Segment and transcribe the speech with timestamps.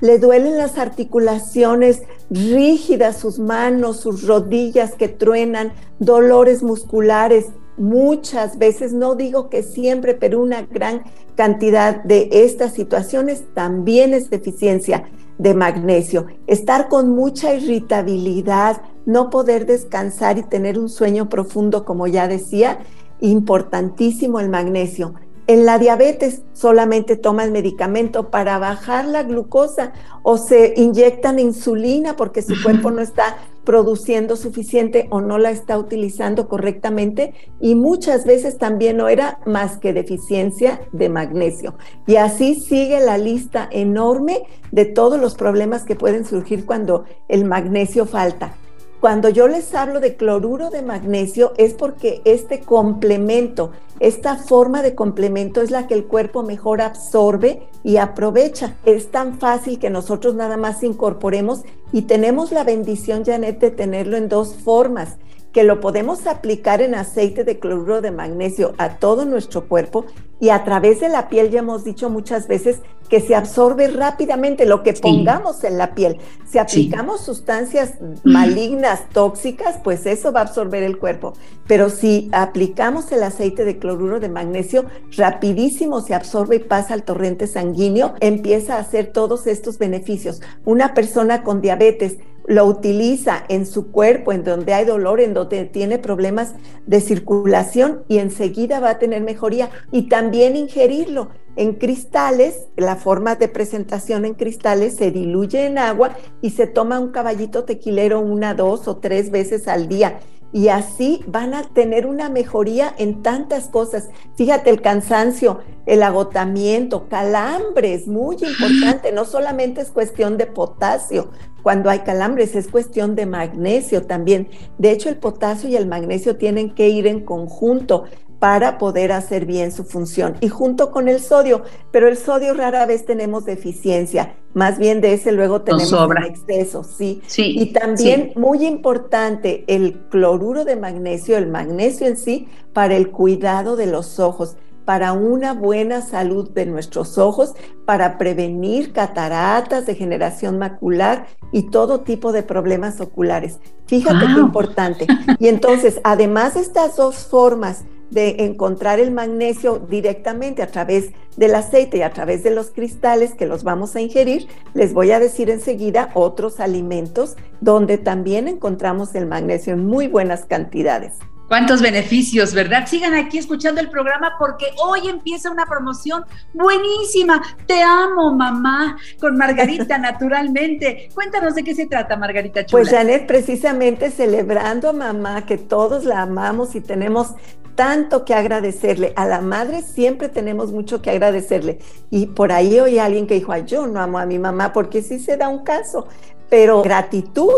[0.00, 7.46] Le duelen las articulaciones rígidas, sus manos, sus rodillas que truenan, dolores musculares.
[7.78, 11.04] Muchas veces, no digo que siempre, pero una gran
[11.36, 15.04] cantidad de estas situaciones también es deficiencia
[15.38, 22.06] de magnesio, estar con mucha irritabilidad, no poder descansar y tener un sueño profundo, como
[22.06, 22.78] ya decía,
[23.20, 25.14] importantísimo el magnesio.
[25.46, 29.92] En la diabetes solamente toman medicamento para bajar la glucosa
[30.24, 33.36] o se inyectan insulina porque su cuerpo no está
[33.66, 39.76] produciendo suficiente o no la está utilizando correctamente y muchas veces también no era más
[39.76, 41.74] que deficiencia de magnesio.
[42.06, 47.44] Y así sigue la lista enorme de todos los problemas que pueden surgir cuando el
[47.44, 48.54] magnesio falta.
[49.00, 54.94] Cuando yo les hablo de cloruro de magnesio es porque este complemento, esta forma de
[54.94, 58.74] complemento es la que el cuerpo mejor absorbe y aprovecha.
[58.84, 64.16] Es tan fácil que nosotros nada más incorporemos y tenemos la bendición, Janet, de tenerlo
[64.16, 65.18] en dos formas
[65.56, 70.04] que lo podemos aplicar en aceite de cloruro de magnesio a todo nuestro cuerpo
[70.38, 74.66] y a través de la piel ya hemos dicho muchas veces que se absorbe rápidamente
[74.66, 76.18] lo que pongamos en la piel.
[76.46, 81.32] Si aplicamos sustancias malignas, tóxicas, pues eso va a absorber el cuerpo.
[81.66, 84.84] Pero si aplicamos el aceite de cloruro de magnesio,
[85.16, 90.42] rapidísimo se absorbe y pasa al torrente sanguíneo, empieza a hacer todos estos beneficios.
[90.66, 95.64] Una persona con diabetes lo utiliza en su cuerpo, en donde hay dolor, en donde
[95.64, 96.54] tiene problemas
[96.86, 99.70] de circulación y enseguida va a tener mejoría.
[99.92, 106.16] Y también ingerirlo en cristales, la forma de presentación en cristales se diluye en agua
[106.42, 110.20] y se toma un caballito tequilero una, dos o tres veces al día
[110.52, 114.08] y así van a tener una mejoría en tantas cosas.
[114.36, 121.30] Fíjate, el cansancio, el agotamiento, calambres, muy importante, no solamente es cuestión de potasio,
[121.66, 124.46] cuando hay calambres es cuestión de magnesio también.
[124.78, 128.04] De hecho, el potasio y el magnesio tienen que ir en conjunto
[128.38, 132.86] para poder hacer bien su función y junto con el sodio, pero el sodio rara
[132.86, 135.92] vez tenemos deficiencia, más bien de ese luego tenemos
[136.24, 137.20] exceso, ¿sí?
[137.26, 143.10] sí y también muy importante el cloruro de magnesio, el magnesio en sí para el
[143.10, 144.56] cuidado de los ojos
[144.86, 147.54] para una buena salud de nuestros ojos,
[147.84, 153.58] para prevenir cataratas, degeneración macular y todo tipo de problemas oculares.
[153.86, 155.06] Fíjate qué importante.
[155.38, 161.56] Y entonces, además de estas dos formas de encontrar el magnesio directamente a través del
[161.56, 165.18] aceite y a través de los cristales que los vamos a ingerir, les voy a
[165.18, 171.14] decir enseguida otros alimentos donde también encontramos el magnesio en muy buenas cantidades.
[171.48, 172.86] Cuántos beneficios, ¿verdad?
[172.88, 177.40] Sigan aquí escuchando el programa porque hoy empieza una promoción buenísima.
[177.66, 181.08] Te amo, mamá, con Margarita, naturalmente.
[181.14, 182.82] Cuéntanos de qué se trata, Margarita Chula.
[182.82, 187.34] Pues Janet, precisamente celebrando a mamá, que todos la amamos y tenemos
[187.76, 189.12] tanto que agradecerle.
[189.14, 191.78] A la madre siempre tenemos mucho que agradecerle.
[192.10, 194.72] Y por ahí oí a alguien que dijo, Ay, yo no amo a mi mamá
[194.72, 196.08] porque sí se da un caso,
[196.48, 197.52] pero gratitud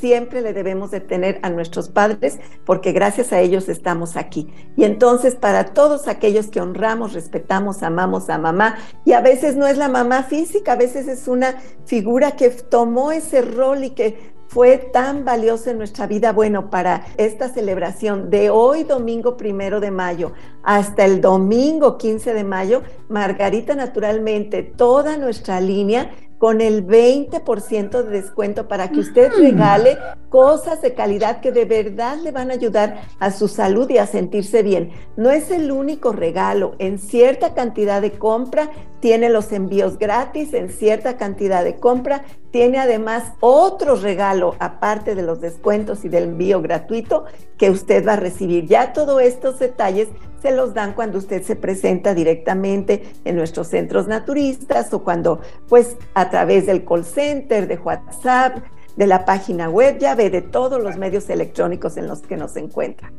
[0.00, 4.48] siempre le debemos de tener a nuestros padres porque gracias a ellos estamos aquí.
[4.76, 9.66] Y entonces para todos aquellos que honramos, respetamos, amamos a mamá, y a veces no
[9.66, 14.38] es la mamá física, a veces es una figura que tomó ese rol y que
[14.48, 16.32] fue tan valioso en nuestra vida.
[16.32, 22.44] Bueno, para esta celebración de hoy, domingo primero de mayo, hasta el domingo 15 de
[22.44, 29.40] mayo, Margarita, naturalmente, toda nuestra línea con el 20% de descuento para que usted mm.
[29.40, 29.98] regale
[30.28, 34.06] cosas de calidad que de verdad le van a ayudar a su salud y a
[34.06, 34.90] sentirse bien.
[35.16, 36.74] No es el único regalo.
[36.78, 38.70] En cierta cantidad de compra
[39.00, 45.22] tiene los envíos gratis, en cierta cantidad de compra tiene además otro regalo aparte de
[45.22, 47.24] los descuentos y del envío gratuito
[47.58, 48.66] que usted va a recibir.
[48.66, 50.08] Ya todos estos detalles
[50.40, 55.96] se los dan cuando usted se presenta directamente en nuestros centros naturistas o cuando pues
[56.14, 58.58] a través del call center, de WhatsApp,
[58.96, 62.56] de la página web, ya ve de todos los medios electrónicos en los que nos
[62.56, 63.12] encuentra.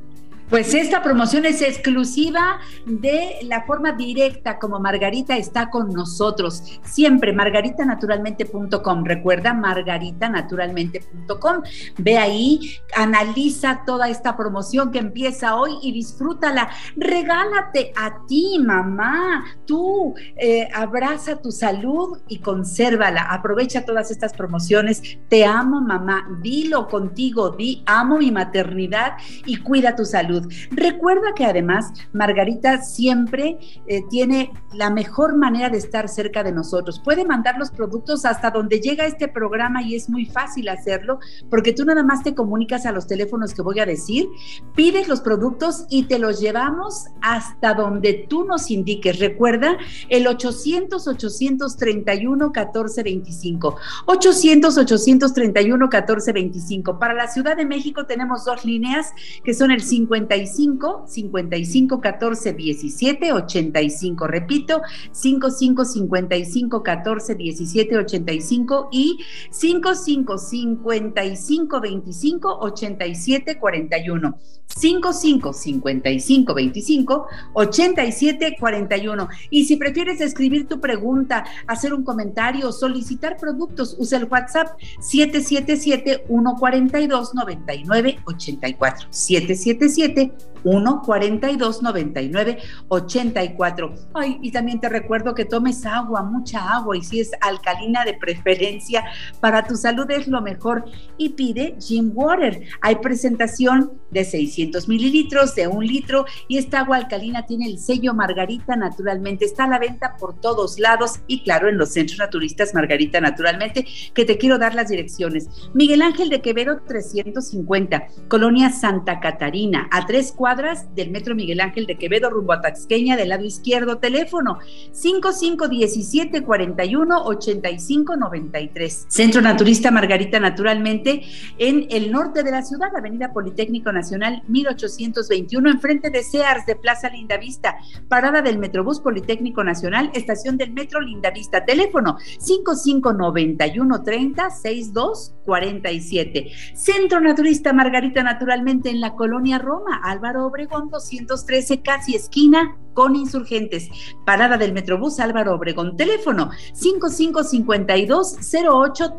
[0.50, 2.57] Pues esta promoción es exclusiva
[2.88, 6.80] de la forma directa como Margarita está con nosotros.
[6.84, 9.04] Siempre margaritanaturalmente.com.
[9.04, 11.62] Recuerda margaritanaturalmente.com.
[12.00, 16.72] Ve ahí, analiza toda esta promoción que empieza hoy y disfrútala.
[16.96, 19.46] Regálate a ti, mamá.
[19.68, 23.22] Tú eh, abraza tu salud y consérvala.
[23.22, 25.19] Aprovecha todas estas promociones.
[25.28, 26.28] Te amo, mamá.
[26.42, 27.51] Dilo contigo.
[27.51, 29.13] Di amo mi maternidad
[29.46, 30.38] y cuida tu salud.
[30.71, 33.57] Recuerda que además Margarita siempre
[33.88, 37.00] eh, tiene la mejor manera de estar cerca de nosotros.
[37.03, 41.19] Puede mandar los productos hasta donde llega este programa y es muy fácil hacerlo
[41.50, 44.27] porque tú nada más te comunicas a los teléfonos que voy a decir,
[44.75, 49.19] pides los productos y te los llevamos hasta donde tú nos indiques.
[49.19, 49.77] Recuerda
[50.09, 53.75] el 800 831 1425.
[54.06, 57.00] 800 831 1425.
[57.00, 59.12] Para la Ciudad de México tenemos dos líneas
[59.44, 64.28] que son el 50 55 55 14 17 85.
[64.28, 64.81] Repito,
[65.12, 74.38] 55 55 14 17 85 y 55 55 25 87 41.
[74.68, 79.28] 55 55 25 87 41.
[79.50, 86.25] Y si prefieres escribir tu pregunta, hacer un comentario, solicitar productos, usa el WhatsApp 777
[86.28, 89.08] 142 99 84.
[89.10, 92.58] 777 gente 1 42 99
[92.88, 93.94] 84.
[94.14, 98.14] Ay, y también te recuerdo que tomes agua, mucha agua, y si es alcalina de
[98.14, 99.04] preferencia,
[99.40, 100.86] para tu salud es lo mejor.
[101.18, 102.64] Y pide Gym Water.
[102.82, 108.14] Hay presentación de 600 mililitros, de un litro, y esta agua alcalina tiene el sello
[108.14, 109.46] Margarita Naturalmente.
[109.46, 113.86] Está a la venta por todos lados y, claro, en los centros naturistas Margarita Naturalmente,
[114.14, 115.50] que te quiero dar las direcciones.
[115.74, 121.86] Miguel Ángel de Quevedo 350, Colonia Santa Catarina, a tres cuadras del Metro Miguel Ángel
[121.86, 124.00] de Quevedo, rumbo a Taxqueña, del lado izquierdo.
[124.00, 124.57] Teléfono
[124.92, 129.06] 5517 41 85 93.
[129.07, 131.22] Centro Naturista Margarita Naturalmente,
[131.60, 137.10] en el norte de la ciudad, Avenida Politécnico Nacional 1821, enfrente de Sears de Plaza
[137.10, 137.75] Lindavista.
[138.07, 141.63] Parada del Metrobús Politécnico Nacional, estación del Metro Lindavista.
[141.63, 146.51] Teléfono 5591 30 62 47.
[146.74, 153.89] Centro Naturista Margarita Naturalmente en la colonia Roma, Álvaro Obregón 213, casi esquina con insurgentes.
[154.25, 155.96] Parada del Metrobús Álvaro Obregón.
[155.96, 159.15] Teléfono 5552 08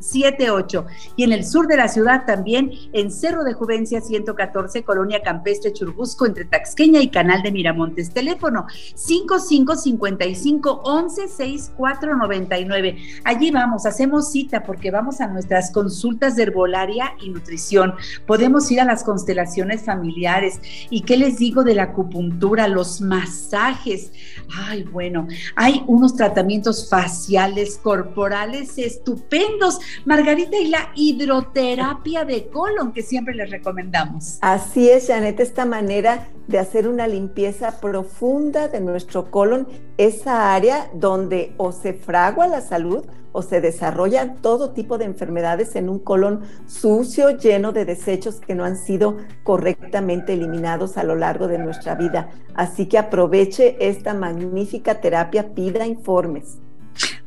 [0.00, 0.86] 78.
[1.14, 5.72] Y en el sur de la ciudad también en Cerro de Juvencia 114, Colonia Campestre
[5.72, 8.12] Churubusco, entre Taxqueña y Canal de Miramontes.
[8.12, 12.96] Teléfono 5555 11 6499.
[13.22, 17.94] Allí vamos, hacemos cita porque vamos a nuestras consultas de herbolaria y nutrición.
[18.26, 20.60] Podemos ir a las constelaciones familiares.
[20.90, 22.66] ¿Y qué les digo de la acupuntura?
[22.72, 24.12] Los masajes.
[24.54, 29.78] Ay, bueno, hay unos tratamientos faciales, corporales estupendos.
[30.04, 34.38] Margarita, y la hidroterapia de colon que siempre les recomendamos.
[34.40, 40.90] Así es, Janet, esta manera de hacer una limpieza profunda de nuestro colon, esa área
[40.94, 45.98] donde o se fragua la salud o se desarrollan todo tipo de enfermedades en un
[45.98, 51.58] colon sucio, lleno de desechos que no han sido correctamente eliminados a lo largo de
[51.58, 52.30] nuestra vida.
[52.54, 56.58] Así que aproveche esta magnífica terapia, pida informes.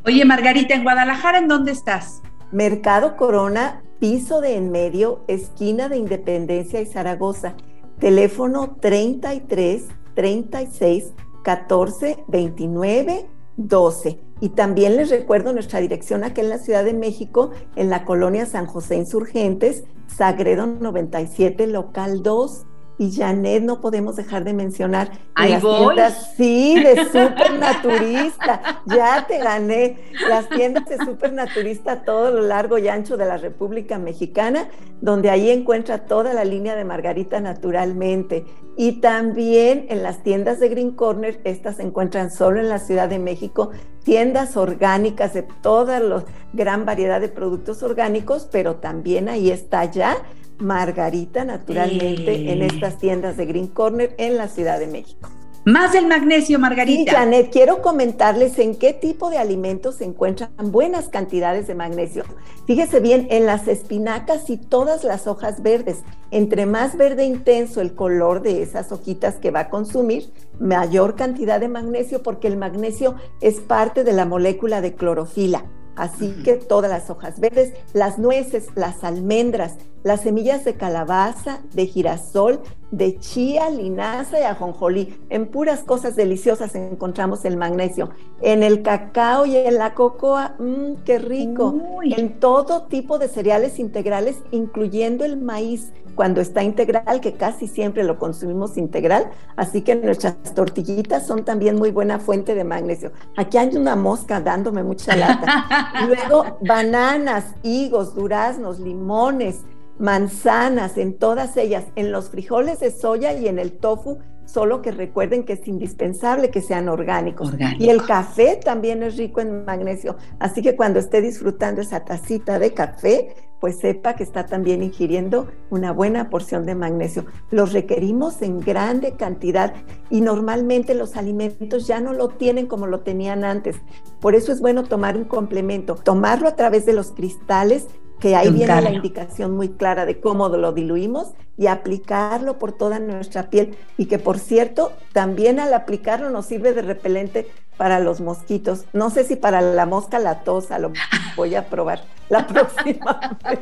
[0.05, 2.21] Oye, Margarita, en Guadalajara, ¿en dónde estás?
[2.51, 7.55] Mercado Corona, piso de en medio, esquina de Independencia y Zaragoza
[7.99, 9.85] teléfono 33
[10.15, 14.19] 36 14 29 12.
[14.41, 18.45] Y también les recuerdo nuestra dirección aquí en la Ciudad de México, en la colonia
[18.45, 22.65] San José Insurgentes, Sagredo 97, local 2
[22.97, 25.95] y Janet, no podemos dejar de mencionar las voy.
[25.95, 28.81] tiendas, sí, de supernaturista.
[28.85, 29.97] ya te gané.
[30.29, 34.69] Las tiendas de supernaturista a todo lo largo y ancho de la República Mexicana,
[35.01, 38.45] donde ahí encuentra toda la línea de Margarita naturalmente.
[38.77, 43.09] Y también en las tiendas de Green Corner, estas se encuentran solo en la Ciudad
[43.09, 43.71] de México,
[44.03, 46.23] tiendas orgánicas de toda la
[46.53, 50.17] gran variedad de productos orgánicos, pero también ahí está ya
[50.59, 55.29] Margarita naturalmente en estas tiendas de Green Corner en la Ciudad de México.
[55.65, 57.11] Más del magnesio, Margarita.
[57.11, 62.23] Sí, Janet, quiero comentarles en qué tipo de alimentos se encuentran buenas cantidades de magnesio.
[62.67, 66.03] Fíjese bien, en las espinacas y todas las hojas verdes.
[66.29, 71.59] Entre más verde intenso el color de esas hojitas que va a consumir, mayor cantidad
[71.59, 75.65] de magnesio porque el magnesio es parte de la molécula de clorofila.
[75.95, 81.87] Así que todas las hojas verdes, las nueces, las almendras, las semillas de calabaza, de
[81.87, 85.19] girasol, de chía, linaza y ajonjolí.
[85.29, 88.11] En puras cosas deliciosas encontramos el magnesio.
[88.39, 91.73] En el cacao y en la cocoa, mmm, qué rico.
[91.97, 92.13] Uy.
[92.15, 98.03] En todo tipo de cereales integrales, incluyendo el maíz, cuando está integral, que casi siempre
[98.03, 99.31] lo consumimos integral.
[99.55, 103.11] Así que nuestras tortillitas son también muy buena fuente de magnesio.
[103.35, 105.65] Aquí hay una mosca dándome mucha lata.
[106.07, 109.61] Luego, bananas, higos, duraznos, limones,
[109.97, 114.91] manzanas, en todas ellas, en los frijoles de soya y en el tofu, solo que
[114.91, 117.49] recuerden que es indispensable que sean orgánicos.
[117.49, 117.83] Orgánico.
[117.83, 122.59] Y el café también es rico en magnesio, así que cuando esté disfrutando esa tacita
[122.59, 127.25] de café, pues sepa que está también ingiriendo una buena porción de magnesio.
[127.49, 129.73] Los requerimos en grande cantidad
[130.11, 133.77] y normalmente los alimentos ya no lo tienen como lo tenían antes.
[134.19, 137.87] Por eso es bueno tomar un complemento, tomarlo a través de los cristales
[138.19, 142.99] que ahí viene la indicación muy clara de cómo lo diluimos y aplicarlo por toda
[142.99, 148.21] nuestra piel y que por cierto también al aplicarlo nos sirve de repelente para los
[148.21, 148.85] mosquitos.
[148.93, 150.93] No sé si para la mosca latosa lo
[151.35, 153.59] voy a probar la próxima vez.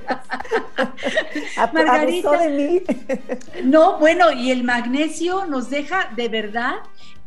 [1.73, 2.37] Margarita.
[2.37, 2.81] De mí.
[3.63, 6.75] No, bueno, y el magnesio nos deja de verdad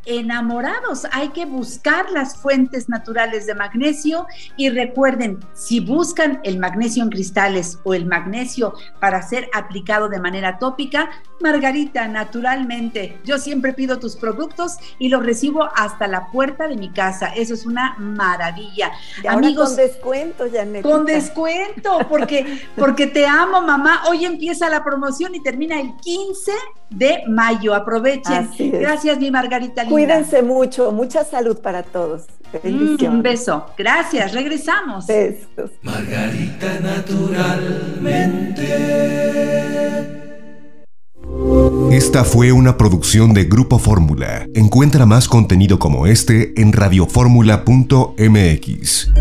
[0.06, 1.06] enamorados.
[1.12, 7.10] Hay que buscar las fuentes naturales de magnesio y recuerden, si buscan el magnesio en
[7.10, 11.10] cristales o el magnesio para ser aplicado de manera tópica,
[11.40, 16.90] Margarita, naturalmente, yo siempre pido tus productos y los recibo hasta la puerta de mi
[16.90, 17.26] casa.
[17.26, 18.92] Eso es una maravilla.
[19.22, 20.82] Y ahora Amigos, con descuento, Janet.
[20.82, 24.02] con descuento, porque, porque te amo, mamá.
[24.08, 26.52] Hoy empieza la promoción y termina el 15
[26.90, 27.74] de mayo.
[27.74, 28.50] Aprovechen.
[28.58, 29.95] Gracias, mi Margarita linda.
[29.96, 32.24] Cuídense mucho, mucha salud para todos.
[32.52, 33.16] Mm, Bendiciones.
[33.16, 33.64] un beso.
[33.78, 34.34] Gracias.
[34.34, 35.06] Regresamos.
[35.06, 35.70] Besos.
[35.82, 38.66] Margarita naturalmente.
[41.92, 44.46] Esta fue una producción de Grupo Fórmula.
[44.54, 49.12] Encuentra más contenido como este en radioformula.mx.